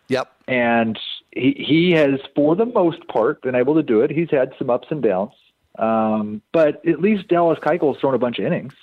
[0.08, 0.30] Yep.
[0.48, 0.98] And
[1.30, 4.10] he he has, for the most part, been able to do it.
[4.10, 5.32] He's had some ups and downs,
[5.78, 8.74] um, but at least Dallas Keuchel's thrown a bunch of innings.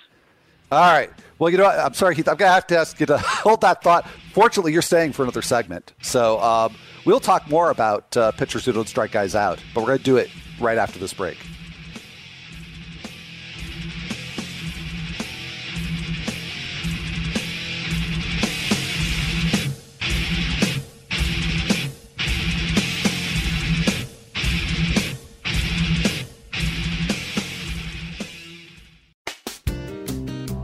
[0.72, 1.10] All right.
[1.38, 1.80] Well, you know what?
[1.80, 2.30] I'm sorry, Heath.
[2.30, 4.08] I'm going to have to ask you to hold that thought.
[4.34, 5.94] Fortunately, you're staying for another segment.
[6.02, 9.88] So um, we'll talk more about uh, pitchers who don't strike guys out, but we're
[9.88, 10.30] going to do it
[10.60, 11.38] right after this break.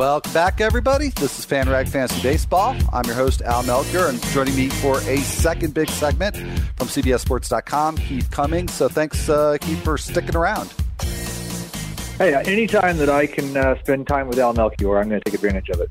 [0.00, 1.10] Welcome back, everybody.
[1.10, 2.74] This is FanRag Fantasy Baseball.
[2.90, 6.36] I'm your host, Al Melchior, and joining me for a second big segment
[6.78, 8.72] from CBSSports.com, Keith Cummings.
[8.72, 10.72] So thanks, uh, Keith, for sticking around.
[12.16, 15.34] Hey, anytime that I can uh, spend time with Al Melchior, I'm going to take
[15.34, 15.90] advantage of it.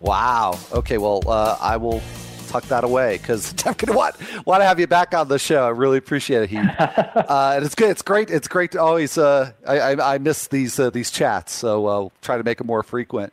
[0.00, 0.58] Wow.
[0.72, 2.02] Okay, well, uh, I will
[2.48, 5.66] tuck that away because I'm want, want to have you back on the show.
[5.66, 6.70] I really appreciate it, Heath.
[6.78, 7.90] uh, and it's good.
[7.90, 8.30] It's great.
[8.30, 9.18] It's great to always.
[9.18, 12.58] Uh, I, I, I, miss these uh, these chats, so I'll uh, try to make
[12.58, 13.32] them more frequent.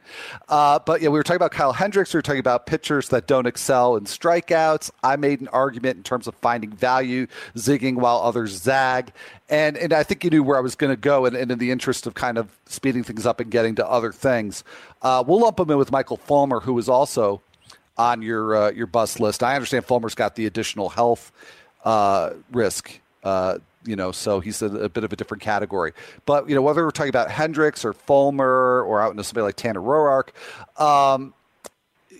[0.49, 2.13] Uh, but yeah, we were talking about Kyle Hendricks.
[2.13, 4.91] We were talking about pitchers that don't excel in strikeouts.
[5.03, 9.13] I made an argument in terms of finding value, zigging while others zag.
[9.49, 11.59] And and I think you knew where I was going to go, and, and, in
[11.59, 14.63] the interest of kind of speeding things up and getting to other things,
[15.03, 17.41] uh, we'll lump him in with Michael Fulmer, who is also
[17.97, 19.43] on your uh, your bus list.
[19.43, 21.31] I understand Fulmer's got the additional health
[21.83, 25.93] uh, risk, uh, you know, so he's a, a, bit of a different category.
[26.25, 29.55] But you know, whether we're talking about Hendricks or Fulmer or out into somebody like
[29.55, 30.29] Tanner Roark,
[30.81, 31.33] um,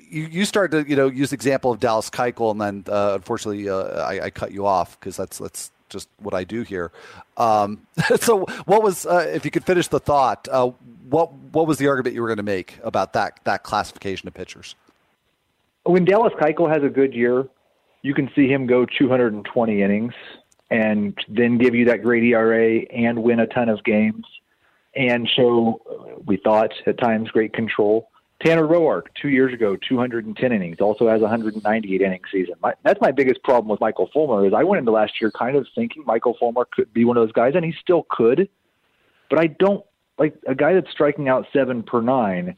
[0.09, 3.15] you, you started to you know use the example of Dallas Keuchel, and then uh,
[3.15, 6.91] unfortunately uh, I, I, cut you off because that's that's just what I do here.
[7.37, 7.87] Um,
[8.19, 10.47] so, what was uh, if you could finish the thought?
[10.49, 10.71] Uh,
[11.09, 14.33] what what was the argument you were going to make about that that classification of
[14.33, 14.75] pitchers?
[15.85, 17.47] When Dallas Keuchel has a good year,
[18.01, 20.13] you can see him go 220 innings
[20.69, 24.25] and then give you that great ERA and win a ton of games
[24.95, 25.81] and show
[26.25, 28.09] we thought at times great control.
[28.43, 32.55] Tanner Roark, two years ago, 210 innings, also has a 198 inning season.
[32.61, 35.55] My, that's my biggest problem with Michael Fulmer is I went into last year kind
[35.55, 38.49] of thinking Michael Fulmer could be one of those guys, and he still could.
[39.29, 39.85] But I don't
[40.17, 42.55] like a guy that's striking out seven per nine.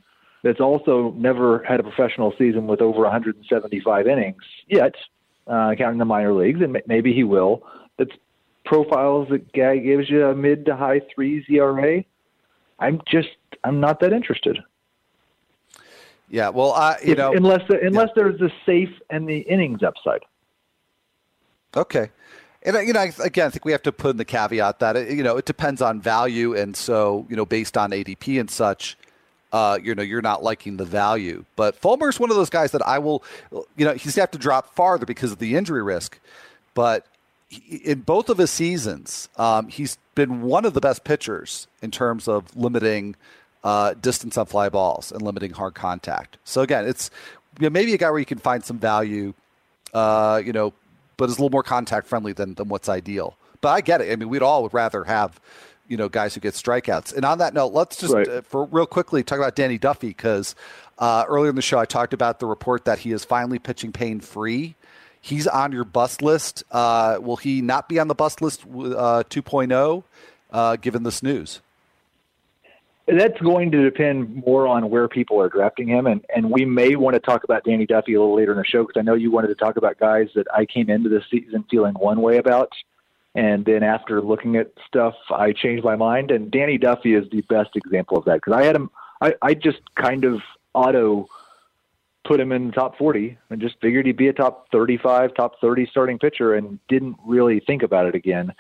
[0.48, 4.96] That's also never had a professional season with over 175 innings yet,
[5.46, 7.64] uh, counting the minor leagues, and maybe he will.
[7.98, 8.14] That's
[8.64, 12.06] profiles that guy gives you a mid to high threes ERA.
[12.80, 13.28] I'm just
[13.66, 14.58] I'm not that interested.
[16.30, 18.24] Yeah, well, I you if, know unless the, unless yeah.
[18.24, 20.22] there's the safe and the innings upside.
[21.76, 22.10] Okay,
[22.64, 25.24] and you know again, I think we have to put in the caveat that you
[25.24, 28.98] know it depends on value, and so you know based on ADP and such,
[29.52, 31.46] uh, you know you're not liking the value.
[31.56, 33.24] But Fulmer's one of those guys that I will,
[33.76, 36.20] you know, he's have to drop farther because of the injury risk,
[36.74, 37.06] but.
[37.88, 42.28] in both of his seasons, um, he's been one of the best pitchers in terms
[42.28, 43.16] of limiting
[43.64, 46.38] uh, distance on fly balls and limiting hard contact.
[46.44, 47.10] So again, it's
[47.60, 49.34] you know, maybe a guy where you can find some value,
[49.94, 50.74] uh, you know,
[51.18, 53.36] but is a little more contact friendly than than what's ideal.
[53.62, 54.12] But I get it.
[54.12, 55.40] I mean, we'd all would rather have
[55.88, 57.16] you know guys who get strikeouts.
[57.16, 58.28] And on that note, let's just right.
[58.28, 60.56] uh, for real quickly talk about Danny Duffy because
[60.98, 63.92] uh, earlier in the show I talked about the report that he is finally pitching
[63.92, 64.76] pain free.
[65.22, 66.64] He's on your bus list.
[66.72, 70.04] Uh, will he not be on the bus list uh, 2.0
[70.52, 71.62] uh, given this news?
[73.08, 76.98] That's going to depend more on where people are drafting him, and and we may
[76.98, 79.14] want to talk about Danny Duffy a little later in the show because I know
[79.14, 82.36] you wanted to talk about guys that I came into the season feeling one way
[82.36, 82.74] about,
[83.38, 86.32] and then after looking at stuff, I changed my mind.
[86.32, 88.90] And Danny Duffy is the best example of that because I had him,
[89.22, 90.42] I I just kind of
[90.74, 91.28] auto
[92.26, 95.86] put him in top 40 and just figured he'd be a top 35, top 30
[95.86, 98.54] starting pitcher and didn't really think about it again.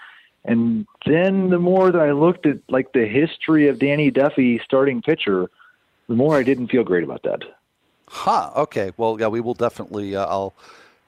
[0.45, 5.01] And then the more that I looked at like the history of Danny Duffy starting
[5.01, 5.49] pitcher,
[6.07, 7.41] the more I didn't feel great about that.
[8.07, 8.51] Huh.
[8.55, 8.91] Okay.
[8.95, 10.15] Well, yeah, we will definitely.
[10.15, 10.53] Uh, I'll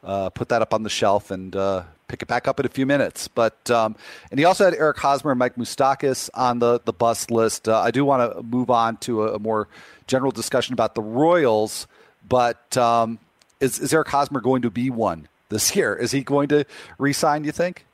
[0.04, 2.70] uh, put that up on the shelf and uh, pick it back up in a
[2.70, 3.28] few minutes.
[3.28, 3.96] But um,
[4.32, 7.68] and he also had Eric Hosmer and Mike Moustakas on the the bus list.
[7.70, 9.68] Uh, I do want to move on to a, a, more
[10.08, 11.88] general discussion about the Royals.
[12.28, 13.20] But um,
[13.60, 15.96] is is Eric Hosmer going to be one this year?
[15.96, 16.66] Is he going to
[16.98, 17.44] resign?
[17.44, 17.86] You think?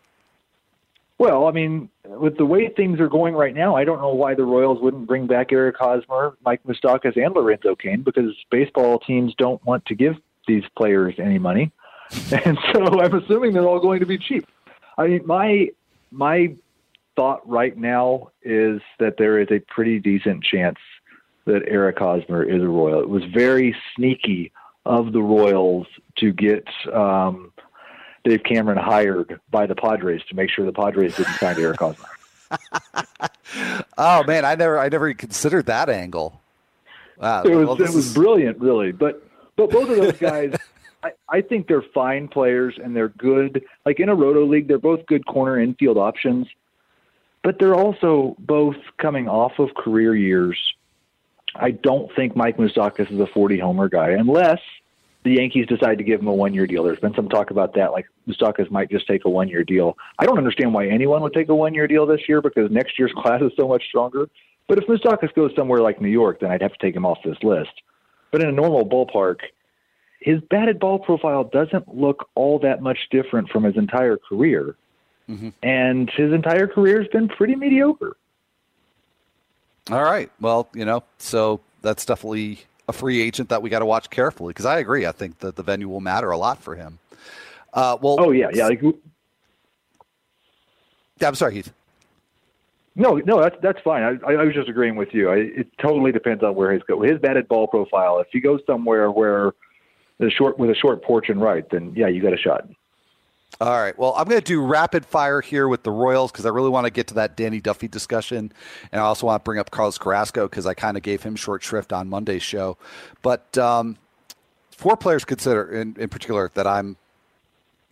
[1.18, 4.36] Well, I mean, with the way things are going right now, I don't know why
[4.36, 9.34] the Royals wouldn't bring back Eric Hosmer, Mike Moustakas, and Lorenzo Cain because baseball teams
[9.38, 10.15] don't want to give
[10.46, 11.72] these players any money,
[12.46, 14.48] and so I'm assuming they're all going to be cheap.
[14.98, 15.70] I mean, my
[16.12, 16.56] my
[17.15, 20.78] thought right now is that there is a pretty decent chance
[21.46, 23.02] that Eric Hosmer is a Royal.
[23.02, 24.52] It was very sneaky
[24.86, 25.88] of the Royals
[26.18, 26.68] to get.
[26.91, 27.52] Um,
[28.24, 32.10] Dave Cameron hired by the Padres to make sure the Padres didn't sign Eric Hosmer.
[33.98, 36.41] oh man, I never I never considered that angle.
[37.18, 38.91] Wow, it was well, it was brilliant, really.
[38.91, 39.24] But
[39.56, 40.56] but both of those guys,
[41.30, 43.63] I, think they're fine players and they're good.
[43.86, 46.48] Like in a roto league, they're both good corner infield options,
[47.44, 50.58] but they're also both coming off of career years.
[51.56, 54.60] I don't think Mike Moustakas is a 40 homer guy unless
[55.24, 56.84] the Yankees decide to give him a one year deal.
[56.84, 59.98] There's been some talk about that, like Moustakas might just take a one year deal.
[60.20, 63.00] I don't understand why anyone would take a one year deal this year because next
[63.00, 64.30] year's class is so much stronger.
[64.68, 67.20] But if Moustakas goes somewhere like New York, then I'd have to take him off
[67.24, 67.72] this list.
[68.32, 69.39] But in a normal ballpark,
[70.25, 74.75] his batted ball profile doesn't look all that much different from his entire career.
[75.29, 75.49] Mm-hmm.
[75.61, 78.17] And his entire career has been pretty mediocre.
[79.91, 80.31] All right.
[80.41, 84.49] Well, you know, so that's definitely a free agent that we got to watch carefully
[84.49, 85.05] because I agree.
[85.05, 86.97] I think that the venue will matter a lot for him.
[87.71, 88.67] Uh, well, oh yeah, yeah.
[88.67, 88.82] Like,
[91.21, 91.71] I'm sorry, Heath.
[92.95, 94.19] No, no, that's that's fine.
[94.26, 95.30] I, I was just agreeing with you.
[95.30, 97.01] I, it totally depends on where he's go.
[97.01, 98.17] His batted ball profile.
[98.19, 99.53] If he goes somewhere where
[100.18, 102.68] the short with a short porch and right, then yeah, you got a shot.
[103.61, 103.97] All right.
[103.97, 106.86] Well, I'm going to do rapid fire here with the Royals because I really want
[106.86, 108.51] to get to that Danny Duffy discussion,
[108.91, 111.38] and I also want to bring up Carlos Carrasco because I kind of gave him
[111.38, 112.78] short shrift on Monday's show.
[113.22, 113.97] But um,
[114.72, 116.97] four players consider in, in particular that I'm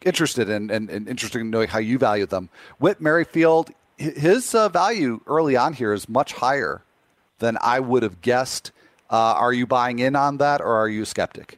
[0.04, 2.50] interested in and, and interested in knowing how you value them.
[2.80, 6.82] Whit Merrifield, his uh, value early on here is much higher
[7.40, 8.72] than I would have guessed.
[9.10, 11.58] Uh, are you buying in on that, or are you a skeptic?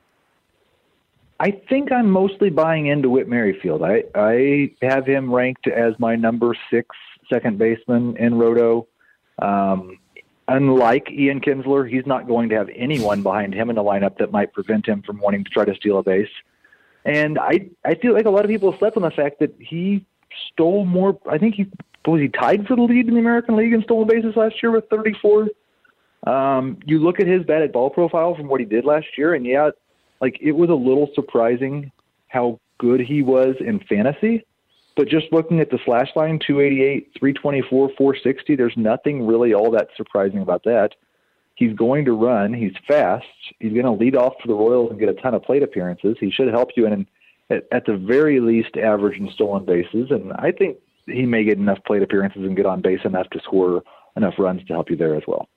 [1.39, 3.83] I think I'm mostly buying into Whit Merrifield.
[3.83, 6.95] I I have him ranked as my number six
[7.29, 8.87] second baseman in Roto.
[9.39, 9.99] Um,
[10.47, 14.31] unlike Ian Kinsler, he's not going to have anyone behind him in the lineup that
[14.31, 16.29] might prevent him from wanting to try to steal a base.
[17.03, 20.05] And I I feel like a lot of people slept on the fact that he
[20.53, 21.19] stole more.
[21.29, 21.67] I think he
[22.05, 24.71] was he tied for the lead in the American League in stolen bases last year
[24.71, 25.49] with 34.
[26.27, 29.45] Um, you look at his batted ball profile from what he did last year, and
[29.45, 29.69] yeah,
[30.21, 31.91] like it was a little surprising
[32.27, 34.45] how good he was in fantasy.
[34.95, 39.89] But just looking at the slash line, 288, 324, 460, there's nothing really all that
[39.97, 40.91] surprising about that.
[41.55, 42.53] He's going to run.
[42.53, 43.25] He's fast.
[43.59, 46.15] He's going to lead off for the Royals and get a ton of plate appearances.
[46.19, 47.07] He should help you in,
[47.49, 50.11] at, at the very least, average in stolen bases.
[50.11, 53.39] And I think he may get enough plate appearances and get on base enough to
[53.41, 53.83] score
[54.15, 55.49] enough runs to help you there as well.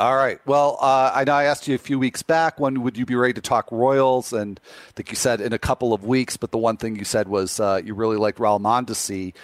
[0.00, 0.38] All right.
[0.46, 3.16] Well, uh, I know I asked you a few weeks back when would you be
[3.16, 6.36] ready to talk Royals, and I think you said in a couple of weeks.
[6.36, 9.34] But the one thing you said was uh, you really liked Raul Mondesi.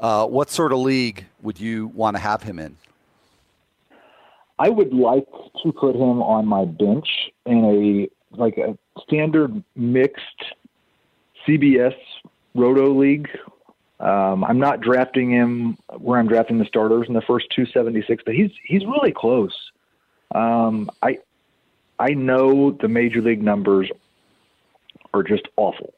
[0.00, 2.76] Uh, what sort of league would you want to have him in?
[4.58, 5.28] I would like
[5.62, 7.08] to put him on my bench
[7.46, 10.42] in a like a standard mixed
[11.46, 11.94] CBS
[12.56, 13.28] Roto league.
[14.00, 18.34] Um, I'm not drafting him where I'm drafting the starters in the first 276, but
[18.34, 19.52] he's he's really close.
[20.34, 21.18] Um, I
[21.98, 23.90] I know the major league numbers
[25.12, 25.92] are just awful,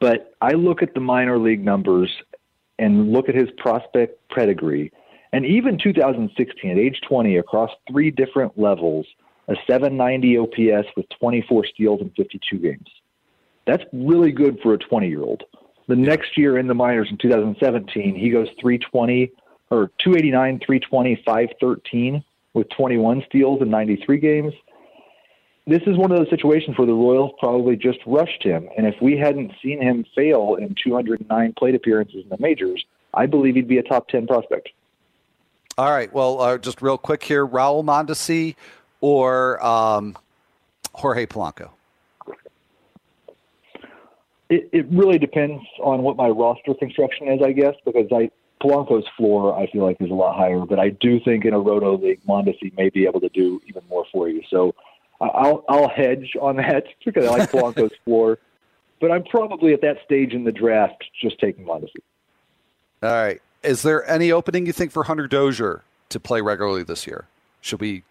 [0.00, 2.10] but I look at the minor league numbers
[2.78, 4.92] and look at his prospect pedigree,
[5.32, 9.06] and even 2016 at age 20 across three different levels,
[9.48, 12.88] a 790 OPS with 24 steals in 52 games.
[13.66, 15.42] That's really good for a 20 year old.
[15.88, 19.32] The next year in the minors in 2017, he goes 320
[19.70, 22.24] or 289, 320, 513
[22.54, 24.54] with 21 steals in 93 games.
[25.66, 28.68] This is one of those situations where the Royals probably just rushed him.
[28.76, 33.26] And if we hadn't seen him fail in 209 plate appearances in the majors, I
[33.26, 34.70] believe he'd be a top 10 prospect.
[35.76, 36.12] All right.
[36.12, 38.56] Well, uh, just real quick here Raul Mondesi
[39.00, 40.16] or um,
[40.94, 41.70] Jorge Polanco?
[44.50, 48.30] It, it really depends on what my roster construction is, I guess, because I
[48.60, 50.60] Polanco's floor, I feel like, is a lot higher.
[50.60, 53.82] But I do think in a roto league, Mondesi may be able to do even
[53.88, 54.42] more for you.
[54.50, 54.74] So
[55.20, 58.38] I'll I'll hedge on that because I like Polanco's floor.
[59.00, 62.02] But I'm probably at that stage in the draft just taking Mondesi.
[63.02, 63.40] All right.
[63.62, 67.26] Is there any opening you think for Hunter Dozier to play regularly this year?
[67.60, 68.02] Should we?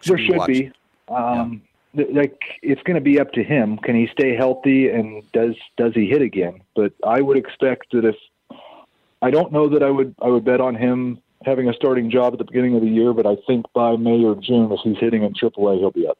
[0.00, 0.72] Should there we should be.
[1.08, 1.62] Um,
[1.94, 2.06] yeah.
[2.12, 3.78] Like it's going to be up to him.
[3.78, 6.62] Can he stay healthy and does does he hit again?
[6.74, 8.16] But I would expect that if
[9.22, 12.32] I don't know that I would I would bet on him having a starting job
[12.34, 14.98] at the beginning of the year, but I think by May or June, if he's
[14.98, 16.18] hitting in AAA, he'll be up.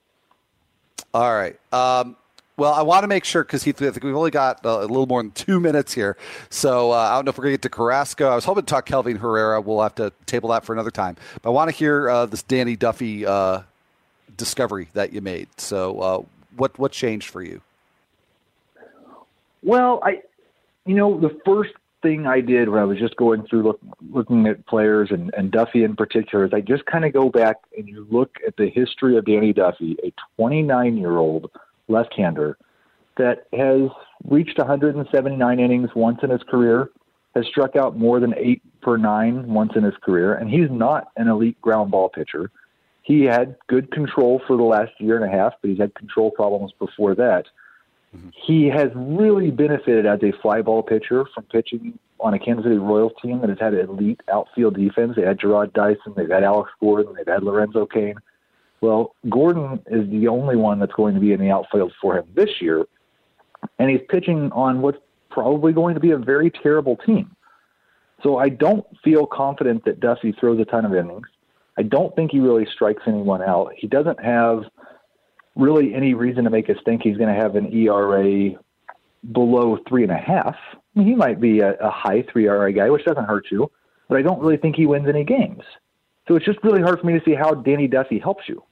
[1.12, 1.58] All right.
[1.72, 2.16] Um,
[2.56, 4.86] well, I want to make sure because Heath, I think we've only got uh, a
[4.86, 6.16] little more than two minutes here.
[6.50, 8.28] So uh, I don't know if we're going to get to Carrasco.
[8.28, 9.60] I was hoping to talk Kelvin Herrera.
[9.60, 11.16] We'll have to table that for another time.
[11.40, 13.62] But I want to hear uh, this Danny Duffy uh,
[14.36, 15.48] discovery that you made.
[15.56, 16.22] So uh,
[16.56, 17.62] what what changed for you?
[19.62, 20.22] Well, I,
[20.84, 21.72] you know, the first
[22.02, 23.80] thing I did when I was just going through look,
[24.10, 27.56] looking at players and, and Duffy in particular is I just kind of go back
[27.76, 31.50] and you look at the history of Danny Duffy, a 29 year old
[31.88, 32.58] left-hander
[33.16, 33.90] that has
[34.24, 36.90] reached 179 innings once in his career,
[37.34, 41.08] has struck out more than eight per nine once in his career, and he's not
[41.16, 42.50] an elite ground ball pitcher.
[43.02, 46.30] He had good control for the last year and a half, but he's had control
[46.30, 47.46] problems before that.
[48.14, 48.28] Mm-hmm.
[48.34, 52.76] He has really benefited as a fly ball pitcher from pitching on a Kansas City
[52.76, 55.16] Royals team that has had elite outfield defense.
[55.16, 58.14] They had Jarrod Dyson, they've had Alex Gordon, they've had Lorenzo Cain.
[58.80, 62.26] Well, Gordon is the only one that's going to be in the outfield for him
[62.34, 62.84] this year,
[63.78, 64.98] and he's pitching on what's
[65.30, 67.34] probably going to be a very terrible team.
[68.22, 71.26] So I don't feel confident that Duffy throws a ton of innings.
[71.78, 73.72] I don't think he really strikes anyone out.
[73.76, 74.64] He doesn't have
[75.54, 78.50] really any reason to make us think he's going to have an ERA
[79.30, 80.56] below three and a half.
[80.74, 83.70] I mean, he might be a, a high three ERA guy, which doesn't hurt you,
[84.08, 85.62] but I don't really think he wins any games.
[86.28, 88.62] So it's just really hard for me to see how Danny Duffy helps you.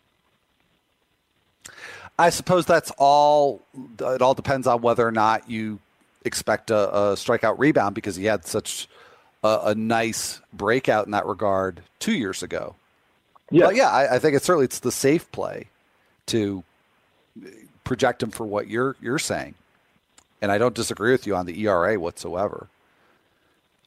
[2.19, 3.63] I suppose that's all.
[3.99, 5.79] It all depends on whether or not you
[6.25, 8.89] expect a, a strikeout rebound because he had such
[9.43, 12.75] a, a, nice breakout in that regard two years ago.
[13.51, 15.69] Yeah, but yeah, I, I, think it's certainly it's the safe play
[16.27, 16.63] to
[17.85, 19.55] project him for what you're you're saying,
[20.41, 22.69] and I don't disagree with you on the ERA whatsoever.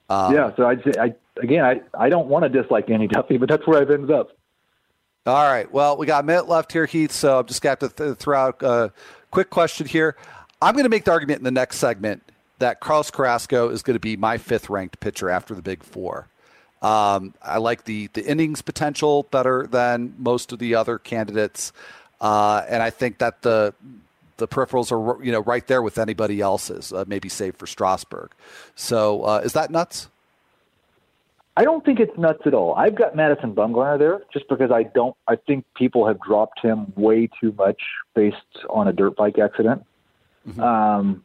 [0.09, 3.37] Um, yeah, so I'd say I again I I don't want to dislike Danny Duffy,
[3.37, 4.31] but that's where I've ended up.
[5.25, 5.71] All right.
[5.71, 7.13] Well, we got a minute left here, Heath.
[7.13, 8.91] So I'm just going to have to th- throw out a
[9.31, 10.17] quick question here.
[10.61, 12.23] I'm going to make the argument in the next segment
[12.59, 16.27] that Carlos Carrasco is going to be my fifth ranked pitcher after the big four.
[16.81, 21.71] Um, I like the the innings potential better than most of the other candidates,
[22.23, 23.73] uh, and I think that the
[24.37, 28.31] the peripherals are you know right there with anybody else's, uh, maybe save for Strasburg.
[28.75, 30.07] So uh, is that nuts?
[31.55, 32.73] I don't think it's nuts at all.
[32.73, 35.15] I've got Madison Bumgarner there just because I don't.
[35.27, 37.79] I think people have dropped him way too much
[38.15, 38.37] based
[38.69, 39.85] on a dirt bike accident.
[40.47, 40.61] Mm-hmm.
[40.61, 41.23] Um,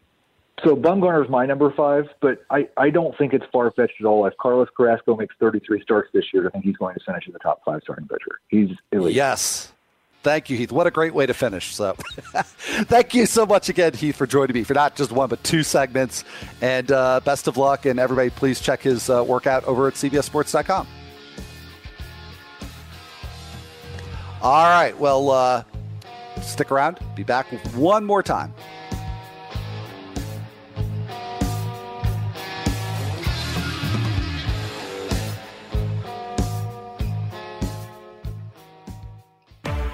[0.65, 4.07] so Bumgarner is my number five, but I, I don't think it's far fetched at
[4.07, 4.27] all.
[4.27, 7.33] If Carlos Carrasco makes 33 starts this year, I think he's going to finish in
[7.33, 8.41] the top five starting pitcher.
[8.49, 9.15] He's elite.
[9.15, 9.73] Yes.
[10.23, 10.73] Thank you, Heath.
[10.73, 11.75] What a great way to finish.
[11.75, 11.95] So,
[12.35, 15.63] thank you so much again, Heath, for joining me for not just one, but two
[15.63, 16.25] segments.
[16.61, 17.87] And uh, best of luck.
[17.87, 20.87] And everybody, please check his uh, workout over at CBSSports.com.
[24.43, 24.97] All right.
[24.99, 25.65] Well, uh,
[26.43, 26.99] stick around.
[27.15, 28.55] Be back one more time.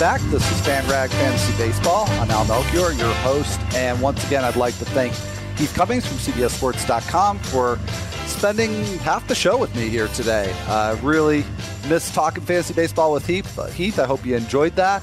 [0.00, 0.22] Back.
[0.30, 2.06] This is FanRag Fantasy Baseball.
[2.12, 3.60] I'm Al Melchior, your host.
[3.74, 5.12] And once again, I'd like to thank
[5.58, 7.78] Heath Cummings from CBSSports.com for
[8.24, 10.54] spending half the show with me here today.
[10.68, 11.44] I uh, really
[11.86, 13.58] missed talking fantasy baseball with Heath.
[13.58, 15.02] Uh, Heath, I hope you enjoyed that.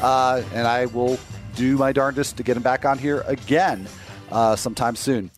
[0.00, 1.18] Uh, and I will
[1.54, 3.86] do my darndest to get him back on here again
[4.32, 5.30] uh, sometime soon.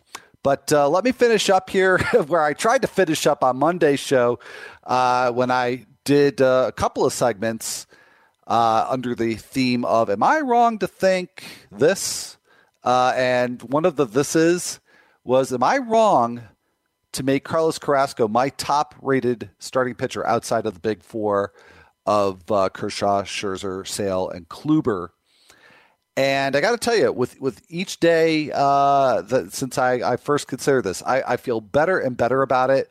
[0.45, 1.99] But uh, let me finish up here
[2.29, 4.39] where I tried to finish up on Monday's show
[4.85, 7.89] uh, when I did a couple of segments
[8.47, 12.37] uh, under the theme of Am I wrong to think this?
[12.85, 14.81] Uh, and one of the this is
[15.25, 16.43] was Am I wrong
[17.13, 21.53] to make Carlos Carrasco my top rated starting pitcher outside of the big four
[22.07, 25.09] of uh, Kershaw, Scherzer, Sale, and Kluber?
[26.17, 30.17] And I got to tell you, with with each day uh, that since I, I
[30.17, 32.91] first considered this, I, I feel better and better about it.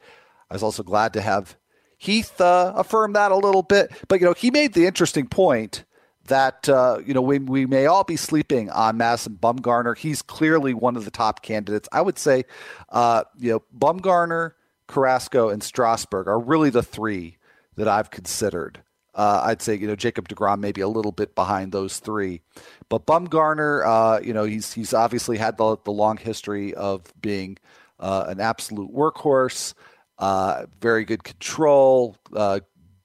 [0.50, 1.56] I was also glad to have
[2.02, 5.84] Heath uh, affirmed that a little bit, but you know he made the interesting point
[6.26, 9.96] that uh, you know we, we may all be sleeping on Madison Bumgarner.
[9.96, 11.88] He's clearly one of the top candidates.
[11.92, 12.46] I would say,
[12.90, 14.54] uh, you know, Bumgarner,
[14.88, 17.38] Carrasco, and Strasburg are really the three
[17.76, 18.82] that I've considered.
[19.14, 22.42] Uh, I'd say you know Jacob Degrom maybe a little bit behind those three,
[22.90, 27.60] but Bumgarner, uh, you know he's he's obviously had the the long history of being
[28.00, 29.76] uh, an absolute workhorse
[30.22, 32.60] uh, very good control, uh,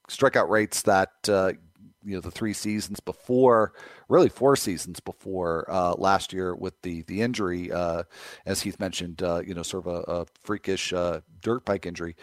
[0.08, 1.52] strikeout rates that uh,
[2.04, 3.72] you know the three seasons before,
[4.08, 8.02] really four seasons before uh, last year with the the injury, uh,
[8.44, 10.92] as Heath mentioned, uh, you know, sort of a, a freakish
[11.40, 12.14] dirt bike injury.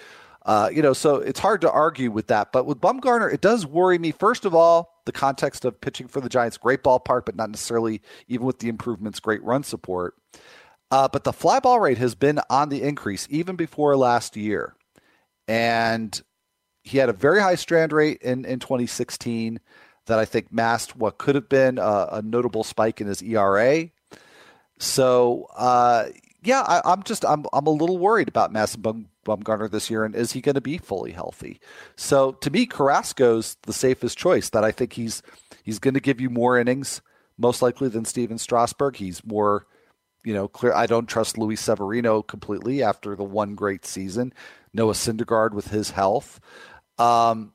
[0.72, 2.52] you know, so it's hard to argue with that.
[2.52, 4.12] But with Bumgarner, it does worry me.
[4.12, 8.00] First of all, the context of pitching for the Giants, great ballpark, but not necessarily
[8.28, 10.16] even with the improvements, great run support.
[10.92, 14.76] Uh, but the fly ball rate has been on the increase even before last year
[15.48, 16.22] and
[16.84, 19.60] he had a very high strand rate in, in 2016
[20.06, 23.90] that I think masked what could have been a, a notable spike in his ERA.
[24.80, 26.06] So, uh,
[26.44, 30.04] yeah, I, am just I'm I'm a little worried about Madison Bum, Bumgarner this year,
[30.04, 31.62] and is he going to be fully healthy?
[31.96, 34.50] So, to me, Carrasco's the safest choice.
[34.50, 35.24] That I think he's
[35.64, 37.02] he's going to give you more innings,
[37.38, 38.98] most likely than Stephen Strasburg.
[38.98, 39.68] He's more,
[40.26, 40.74] you know, clear.
[40.74, 44.34] I don't trust Luis Severino completely after the one great season
[44.74, 46.40] Noah Syndergaard with his health.
[46.98, 47.54] Um,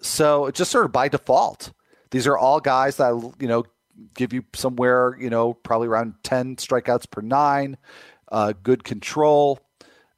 [0.00, 1.72] so just sort of by default,
[2.10, 3.64] these are all guys that you know
[4.14, 7.76] give you somewhere you know probably around ten strikeouts per nine,
[8.30, 9.60] uh, good control.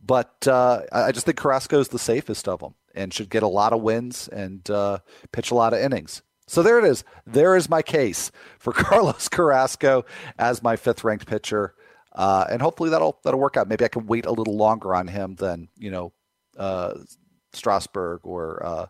[0.01, 3.49] But uh, I just think Carrasco is the safest of them and should get a
[3.49, 4.99] lot of wins and uh,
[5.33, 6.23] pitch a lot of innings.
[6.47, 7.05] So there it is.
[7.27, 10.05] There is my case for Carlos Carrasco
[10.39, 11.75] as my fifth ranked pitcher.
[12.13, 13.69] Uh, and hopefully that'll that'll work out.
[13.69, 16.13] Maybe I can wait a little longer on him than you know
[16.59, 16.95] uh,
[17.53, 18.87] Strasburg or uh,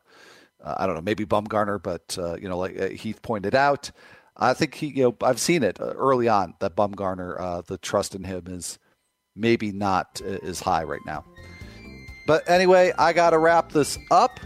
[0.64, 3.90] uh I don't know maybe Bumgarner, but uh, you know like uh, Heath pointed out,
[4.36, 8.24] I think he you know I've seen it early on that Bumgarner the trust in
[8.24, 8.78] him is
[9.36, 11.24] maybe not as high right now.
[12.26, 14.38] But anyway, I got to wrap this up.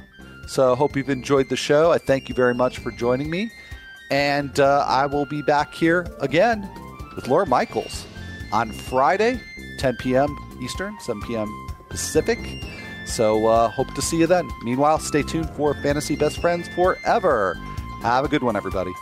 [0.46, 1.90] So I hope you've enjoyed the show.
[1.90, 3.50] I thank you very much for joining me.
[4.10, 6.68] And uh, I will be back here again
[7.16, 8.06] with Laura Michaels
[8.52, 9.40] on Friday,
[9.78, 10.36] 10 p.m.
[10.62, 11.48] Eastern, 7 p.m.
[11.88, 12.38] Pacific.
[13.12, 14.50] So uh, hope to see you then.
[14.62, 17.54] Meanwhile, stay tuned for Fantasy Best Friends Forever.
[18.00, 18.92] Have a good one, everybody.